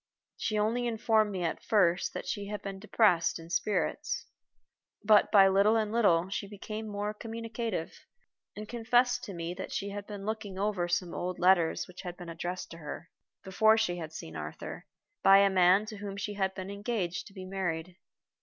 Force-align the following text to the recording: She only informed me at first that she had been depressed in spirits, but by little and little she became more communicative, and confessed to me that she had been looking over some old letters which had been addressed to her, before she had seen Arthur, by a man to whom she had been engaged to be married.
She 0.35 0.57
only 0.57 0.87
informed 0.87 1.31
me 1.31 1.43
at 1.43 1.61
first 1.61 2.15
that 2.15 2.25
she 2.25 2.47
had 2.47 2.63
been 2.63 2.79
depressed 2.79 3.37
in 3.37 3.51
spirits, 3.51 4.25
but 5.03 5.31
by 5.31 5.47
little 5.47 5.75
and 5.75 5.91
little 5.91 6.27
she 6.29 6.47
became 6.47 6.87
more 6.87 7.13
communicative, 7.13 7.93
and 8.55 8.67
confessed 8.67 9.23
to 9.25 9.35
me 9.35 9.53
that 9.53 9.71
she 9.71 9.89
had 9.89 10.07
been 10.07 10.25
looking 10.25 10.57
over 10.57 10.87
some 10.87 11.13
old 11.13 11.37
letters 11.37 11.87
which 11.87 12.01
had 12.01 12.17
been 12.17 12.29
addressed 12.29 12.71
to 12.71 12.79
her, 12.79 13.11
before 13.43 13.77
she 13.77 13.97
had 13.97 14.11
seen 14.11 14.35
Arthur, 14.35 14.87
by 15.21 15.37
a 15.37 15.51
man 15.51 15.85
to 15.85 15.97
whom 15.97 16.17
she 16.17 16.33
had 16.33 16.55
been 16.55 16.71
engaged 16.71 17.27
to 17.27 17.33
be 17.33 17.45
married. 17.45 17.95